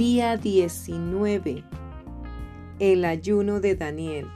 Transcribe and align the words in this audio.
Día 0.00 0.38
19. 0.38 1.62
El 2.78 3.04
ayuno 3.04 3.60
de 3.60 3.74
Daniel. 3.74 4.28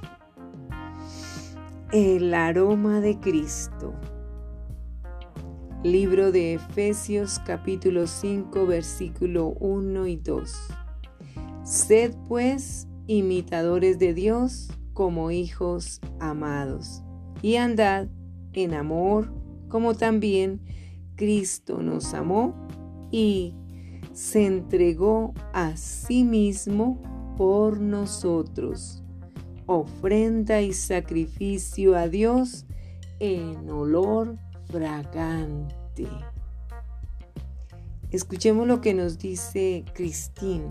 El 1.90 2.34
aroma 2.34 3.00
de 3.00 3.18
Cristo. 3.18 3.94
Libro 5.82 6.32
de 6.32 6.52
Efesios 6.52 7.40
capítulo 7.46 8.06
5 8.06 8.66
versículo 8.66 9.54
1 9.58 10.06
y 10.06 10.16
2. 10.16 10.52
Sed 11.64 12.14
pues 12.28 12.86
imitadores 13.06 13.98
de 13.98 14.12
Dios 14.12 14.68
como 14.92 15.30
hijos 15.30 16.02
amados 16.20 17.02
y 17.40 17.56
andad 17.56 18.08
en 18.52 18.74
amor 18.74 19.32
como 19.70 19.94
también 19.94 20.60
Cristo 21.16 21.80
nos 21.80 22.12
amó 22.12 22.54
y 23.10 23.54
se 24.14 24.46
entregó 24.46 25.34
a 25.52 25.76
sí 25.76 26.22
mismo 26.22 27.02
por 27.36 27.80
nosotros, 27.80 29.02
ofrenda 29.66 30.62
y 30.62 30.72
sacrificio 30.72 31.96
a 31.96 32.08
Dios 32.08 32.64
en 33.18 33.68
olor 33.68 34.38
fragante. 34.70 36.06
Escuchemos 38.12 38.68
lo 38.68 38.80
que 38.80 38.94
nos 38.94 39.18
dice 39.18 39.84
Cristín. 39.94 40.62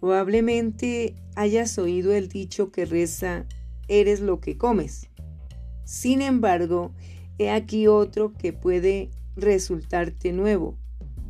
Probablemente 0.00 1.14
hayas 1.34 1.76
oído 1.78 2.14
el 2.14 2.28
dicho 2.28 2.72
que 2.72 2.86
reza, 2.86 3.44
eres 3.86 4.20
lo 4.20 4.40
que 4.40 4.56
comes. 4.56 5.10
Sin 5.84 6.22
embargo, 6.22 6.92
he 7.36 7.50
aquí 7.50 7.86
otro 7.86 8.32
que 8.32 8.54
puede 8.54 9.10
resultarte 9.36 10.32
nuevo 10.32 10.78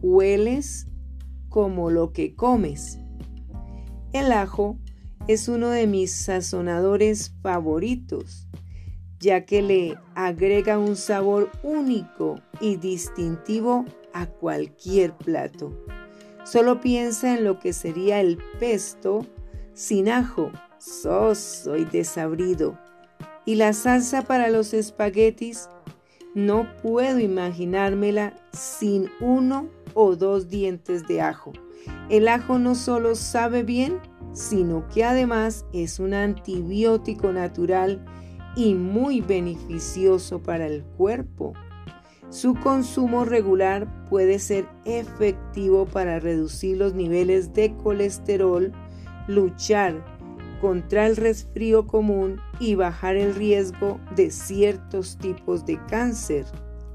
hueles 0.02 0.86
como 1.48 1.90
lo 1.90 2.12
que 2.12 2.34
comes. 2.34 2.98
El 4.12 4.32
ajo 4.32 4.78
es 5.26 5.48
uno 5.48 5.68
de 5.68 5.86
mis 5.86 6.12
sazonadores 6.12 7.34
favoritos, 7.42 8.48
ya 9.20 9.44
que 9.44 9.62
le 9.62 9.98
agrega 10.14 10.78
un 10.78 10.96
sabor 10.96 11.50
único 11.62 12.40
y 12.60 12.76
distintivo 12.76 13.84
a 14.12 14.26
cualquier 14.26 15.12
plato. 15.16 15.72
Solo 16.44 16.80
piensa 16.80 17.36
en 17.36 17.44
lo 17.44 17.58
que 17.58 17.72
sería 17.72 18.20
el 18.20 18.38
pesto 18.58 19.26
sin 19.74 20.08
ajo, 20.08 20.50
soso 20.78 21.76
y 21.76 21.84
desabrido. 21.84 22.78
Y 23.44 23.56
la 23.56 23.72
salsa 23.72 24.22
para 24.22 24.48
los 24.48 24.72
espaguetis, 24.72 25.68
no 26.34 26.66
puedo 26.82 27.18
imaginármela 27.18 28.34
sin 28.52 29.10
uno 29.20 29.68
o 29.94 30.16
dos 30.16 30.48
dientes 30.48 31.06
de 31.06 31.20
ajo. 31.20 31.52
El 32.10 32.28
ajo 32.28 32.58
no 32.58 32.74
solo 32.74 33.14
sabe 33.14 33.62
bien, 33.62 33.98
sino 34.32 34.86
que 34.88 35.04
además 35.04 35.64
es 35.72 35.98
un 35.98 36.14
antibiótico 36.14 37.32
natural 37.32 38.04
y 38.56 38.74
muy 38.74 39.20
beneficioso 39.20 40.42
para 40.42 40.66
el 40.66 40.82
cuerpo. 40.82 41.52
Su 42.30 42.54
consumo 42.54 43.24
regular 43.24 43.88
puede 44.10 44.38
ser 44.38 44.68
efectivo 44.84 45.86
para 45.86 46.20
reducir 46.20 46.76
los 46.76 46.94
niveles 46.94 47.54
de 47.54 47.74
colesterol, 47.76 48.72
luchar 49.28 50.04
contra 50.60 51.06
el 51.06 51.16
resfrío 51.16 51.86
común 51.86 52.40
y 52.60 52.74
bajar 52.74 53.16
el 53.16 53.34
riesgo 53.34 53.98
de 54.14 54.30
ciertos 54.30 55.16
tipos 55.18 55.64
de 55.64 55.78
cáncer. 55.86 56.44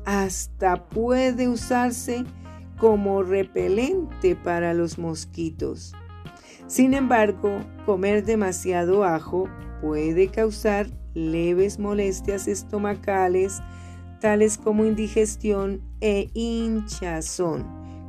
Hasta 0.05 0.83
puede 0.89 1.47
usarse 1.47 2.25
como 2.77 3.23
repelente 3.23 4.35
para 4.35 4.73
los 4.73 4.97
mosquitos. 4.97 5.93
Sin 6.67 6.93
embargo, 6.93 7.59
comer 7.85 8.23
demasiado 8.23 9.03
ajo 9.03 9.49
puede 9.81 10.29
causar 10.29 10.87
leves 11.13 11.79
molestias 11.79 12.47
estomacales, 12.47 13.61
tales 14.19 14.57
como 14.57 14.85
indigestión 14.85 15.81
e 16.01 16.29
hinchazón. 16.33 17.65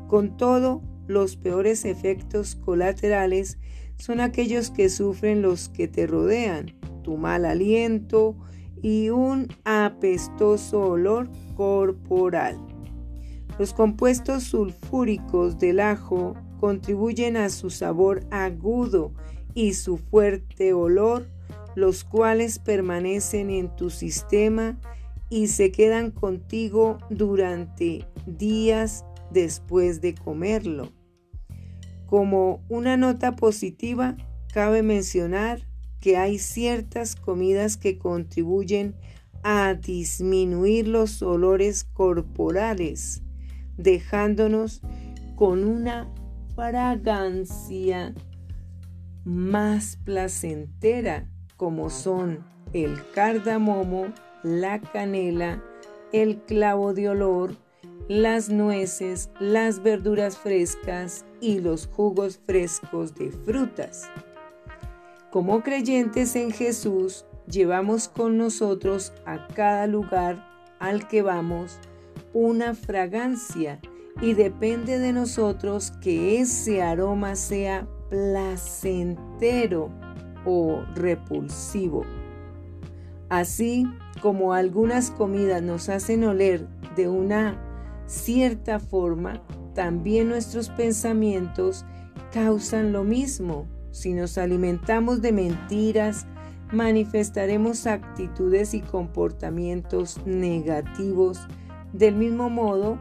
Con 0.08 0.36
todo, 0.36 0.82
los 1.06 1.36
peores 1.36 1.84
efectos 1.84 2.54
colaterales 2.54 3.58
son 3.96 4.20
aquellos 4.20 4.70
que 4.70 4.88
sufren 4.88 5.42
los 5.42 5.68
que 5.68 5.88
te 5.88 6.06
rodean, 6.06 6.74
tu 7.02 7.16
mal 7.16 7.44
aliento 7.44 8.36
y 8.82 9.10
un 9.10 9.48
apestoso 9.64 10.80
olor 10.80 11.30
corporal. 11.56 12.58
Los 13.58 13.72
compuestos 13.72 14.42
sulfúricos 14.44 15.58
del 15.58 15.78
ajo 15.78 16.34
contribuyen 16.58 17.36
a 17.36 17.50
su 17.50 17.70
sabor 17.70 18.26
agudo 18.30 19.12
y 19.54 19.74
su 19.74 19.96
fuerte 19.96 20.72
olor, 20.72 21.28
los 21.76 22.02
cuales 22.02 22.58
permanecen 22.58 23.50
en 23.50 23.74
tu 23.76 23.90
sistema 23.90 24.80
y 25.30 25.48
se 25.48 25.70
quedan 25.70 26.10
contigo 26.10 26.98
durante 27.10 28.06
días 28.26 29.04
después 29.30 30.00
de 30.00 30.14
comerlo. 30.14 30.92
Como 32.06 32.60
una 32.68 32.96
nota 32.96 33.36
positiva, 33.36 34.16
cabe 34.52 34.82
mencionar 34.82 35.60
que 36.00 36.16
hay 36.16 36.38
ciertas 36.38 37.14
comidas 37.14 37.76
que 37.76 37.98
contribuyen 37.98 38.96
a 39.42 39.74
disminuir 39.74 40.88
los 40.88 41.22
olores 41.22 41.84
corporales 41.84 43.23
dejándonos 43.76 44.80
con 45.36 45.64
una 45.64 46.08
fragancia 46.54 48.14
más 49.24 49.96
placentera 50.04 51.28
como 51.56 51.90
son 51.90 52.44
el 52.72 52.98
cardamomo, 53.12 54.06
la 54.42 54.80
canela, 54.80 55.62
el 56.12 56.42
clavo 56.42 56.92
de 56.92 57.08
olor, 57.08 57.56
las 58.08 58.50
nueces, 58.50 59.30
las 59.40 59.82
verduras 59.82 60.36
frescas 60.36 61.24
y 61.40 61.60
los 61.60 61.86
jugos 61.86 62.40
frescos 62.46 63.14
de 63.14 63.30
frutas. 63.30 64.10
Como 65.30 65.62
creyentes 65.62 66.36
en 66.36 66.50
Jesús, 66.52 67.24
llevamos 67.46 68.08
con 68.08 68.36
nosotros 68.36 69.12
a 69.24 69.46
cada 69.48 69.86
lugar 69.86 70.46
al 70.78 71.08
que 71.08 71.22
vamos 71.22 71.78
una 72.34 72.74
fragancia 72.74 73.80
y 74.20 74.34
depende 74.34 74.98
de 74.98 75.12
nosotros 75.12 75.92
que 76.02 76.40
ese 76.40 76.82
aroma 76.82 77.36
sea 77.36 77.88
placentero 78.10 79.90
o 80.44 80.82
repulsivo. 80.94 82.04
Así 83.28 83.86
como 84.20 84.52
algunas 84.52 85.10
comidas 85.10 85.62
nos 85.62 85.88
hacen 85.88 86.24
oler 86.24 86.68
de 86.96 87.08
una 87.08 87.58
cierta 88.06 88.78
forma, 88.78 89.42
también 89.74 90.28
nuestros 90.28 90.68
pensamientos 90.68 91.84
causan 92.32 92.92
lo 92.92 93.04
mismo. 93.04 93.66
Si 93.90 94.12
nos 94.12 94.38
alimentamos 94.38 95.22
de 95.22 95.32
mentiras, 95.32 96.26
manifestaremos 96.72 97.86
actitudes 97.86 98.74
y 98.74 98.80
comportamientos 98.80 100.20
negativos 100.26 101.40
del 101.94 102.16
mismo 102.16 102.50
modo 102.50 102.98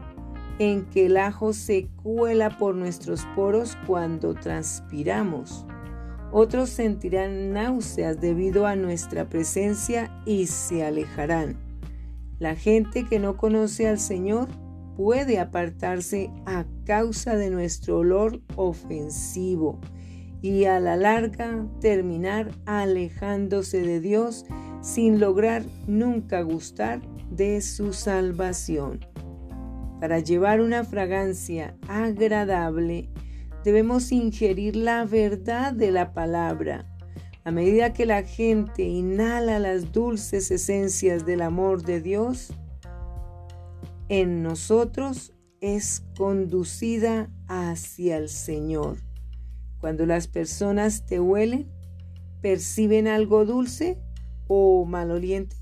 en 0.58 0.84
que 0.86 1.06
el 1.06 1.16
ajo 1.16 1.52
se 1.52 1.88
cuela 2.02 2.56
por 2.58 2.76
nuestros 2.76 3.26
poros 3.34 3.76
cuando 3.86 4.34
transpiramos. 4.34 5.66
Otros 6.32 6.70
sentirán 6.70 7.52
náuseas 7.52 8.20
debido 8.20 8.66
a 8.66 8.76
nuestra 8.76 9.28
presencia 9.28 10.10
y 10.24 10.46
se 10.46 10.84
alejarán. 10.84 11.56
La 12.38 12.54
gente 12.54 13.04
que 13.04 13.18
no 13.18 13.36
conoce 13.36 13.88
al 13.88 13.98
Señor 13.98 14.48
puede 14.96 15.40
apartarse 15.40 16.30
a 16.46 16.64
causa 16.84 17.36
de 17.36 17.50
nuestro 17.50 17.98
olor 17.98 18.40
ofensivo 18.56 19.80
y 20.40 20.66
a 20.66 20.78
la 20.78 20.96
larga 20.96 21.66
terminar 21.80 22.50
alejándose 22.66 23.82
de 23.82 24.00
Dios 24.00 24.44
sin 24.82 25.18
lograr 25.18 25.64
nunca 25.86 26.42
gustar 26.42 27.00
de 27.30 27.60
su 27.60 27.92
salvación. 27.92 29.00
Para 30.00 30.18
llevar 30.18 30.60
una 30.60 30.84
fragancia 30.84 31.76
agradable, 31.88 33.08
debemos 33.64 34.12
ingerir 34.12 34.76
la 34.76 35.04
verdad 35.04 35.72
de 35.72 35.90
la 35.90 36.12
palabra. 36.12 36.86
A 37.44 37.50
medida 37.50 37.92
que 37.92 38.06
la 38.06 38.22
gente 38.22 38.82
inhala 38.82 39.58
las 39.58 39.92
dulces 39.92 40.50
esencias 40.50 41.24
del 41.26 41.42
amor 41.42 41.82
de 41.82 42.00
Dios, 42.00 42.52
en 44.08 44.42
nosotros 44.42 45.32
es 45.60 46.04
conducida 46.16 47.30
hacia 47.48 48.18
el 48.18 48.28
Señor. 48.28 48.98
Cuando 49.80 50.04
las 50.06 50.28
personas 50.28 51.06
te 51.06 51.20
huelen, 51.20 51.70
perciben 52.42 53.08
algo 53.08 53.46
dulce 53.46 53.98
o 54.46 54.84
maloliente. 54.84 55.56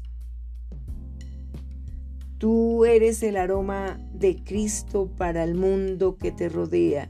Tú 2.43 2.85
eres 2.85 3.23
el 3.23 3.37
aroma 3.37 4.01
de 4.13 4.43
Cristo 4.43 5.09
para 5.17 5.45
el 5.45 5.55
mundo 5.55 6.17
que 6.19 6.33
te 6.33 6.49
rodea. 6.49 7.09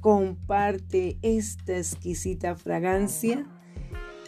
comparte 0.00 1.18
esta 1.20 1.76
exquisita 1.76 2.56
fragancia 2.56 3.44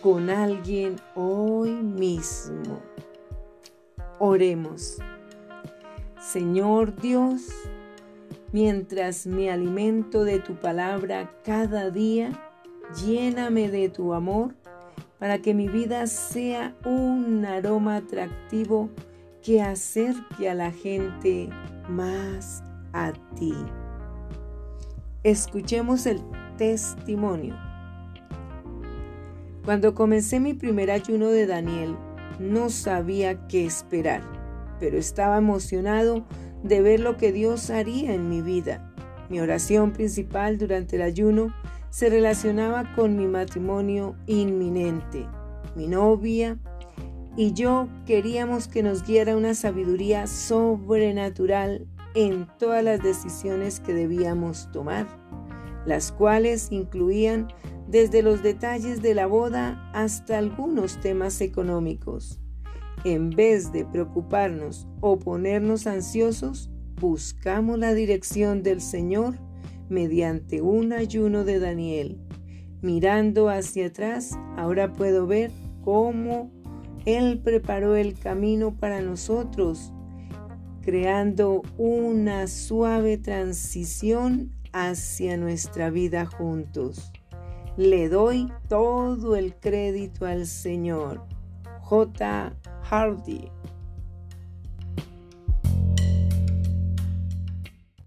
con 0.03 0.29
alguien 0.29 0.97
hoy 1.15 1.71
mismo. 1.71 2.83
Oremos. 4.19 4.99
Señor 6.21 7.01
Dios, 7.01 7.47
mientras 8.53 9.27
me 9.27 9.51
alimento 9.51 10.23
de 10.23 10.39
tu 10.39 10.57
palabra 10.57 11.33
cada 11.47 11.89
día, 11.89 12.31
lléname 13.03 13.71
de 13.71 13.89
tu 13.89 14.13
amor 14.13 14.55
para 15.19 15.41
que 15.41 15.55
mi 15.55 15.69
vida 15.69 16.07
sea 16.07 16.77
un 16.85 17.47
aroma 17.47 17.97
atractivo 17.97 18.91
que 19.43 19.61
acerque 19.61 20.49
a 20.49 20.55
la 20.55 20.71
gente 20.71 21.49
más 21.89 22.63
a 22.93 23.13
ti. 23.37 23.55
Escuchemos 25.25 26.07
el 26.07 26.21
testimonio. 26.57 27.57
Cuando 29.65 29.95
comencé 29.95 30.41
mi 30.41 30.55
primer 30.55 30.91
ayuno 30.91 31.29
de 31.29 31.47
Daniel, 31.47 31.97
no 32.39 32.71
sabía 32.71 33.47
qué 33.47 33.65
esperar, 33.65 34.23
pero 34.81 34.99
estaba 34.99 35.39
emocionado 35.39 36.25
de 36.63 36.81
ver 36.81 37.01
lo 37.01 37.17
que 37.17 37.33
Dios 37.33 37.71
haría 37.71 38.15
en 38.15 38.29
mi 38.29 38.43
vida. 38.43 38.93
Mi 39.29 39.41
oración 39.41 39.93
principal 39.93 40.59
durante 40.59 40.97
el 40.97 41.03
ayuno 41.03 41.55
se 41.91 42.11
relacionaba 42.11 42.95
con 42.95 43.17
mi 43.17 43.27
matrimonio 43.27 44.17
inminente. 44.27 45.27
Mi 45.77 45.87
novia 45.87 46.59
y 47.37 47.53
yo 47.53 47.89
queríamos 48.07 48.69
que 48.69 48.83
nos 48.83 49.05
guiara 49.05 49.37
una 49.37 49.55
sabiduría 49.55 50.27
sobrenatural 50.27 51.87
en 52.15 52.47
todas 52.59 52.85
las 52.85 53.03
decisiones 53.03 53.81
que 53.81 53.95
debíamos 53.95 54.71
tomar, 54.71 55.07
las 55.87 56.13
cuales 56.13 56.69
incluían 56.71 57.49
desde 57.89 58.23
los 58.23 58.43
detalles 58.43 59.03
de 59.03 59.15
la 59.15 59.27
boda 59.27 59.91
hasta 59.95 60.39
algunos 60.39 61.01
temas 61.01 61.41
económicos. 61.41 62.39
En 63.05 63.31
vez 63.31 63.73
de 63.73 63.85
preocuparnos 63.85 64.87
o 65.01 65.19
ponernos 65.19 65.87
ansiosos, 65.87 66.71
buscamos 67.01 67.79
la 67.79 67.95
dirección 67.95 68.63
del 68.63 68.81
Señor 68.81 69.39
mediante 69.89 70.61
un 70.61 70.93
ayuno 70.93 71.45
de 71.45 71.59
Daniel. 71.59 72.21
Mirando 72.81 73.49
hacia 73.49 73.87
atrás, 73.87 74.39
ahora 74.57 74.93
puedo 74.93 75.27
ver 75.27 75.51
cómo 75.85 76.51
Él 77.05 77.41
preparó 77.43 77.97
el 77.97 78.19
camino 78.19 78.75
para 78.75 79.01
nosotros, 79.01 79.93
creando 80.83 81.63
una 81.77 82.47
suave 82.47 83.19
transición 83.19 84.53
hacia 84.73 85.37
nuestra 85.37 85.91
vida 85.91 86.27
juntos. 86.27 87.13
Le 87.77 88.09
doy 88.09 88.53
todo 88.69 89.37
el 89.37 89.55
crédito 89.57 90.27
al 90.27 90.47
Señor. 90.47 91.27
J. 91.81 92.53
Hardy 92.83 93.51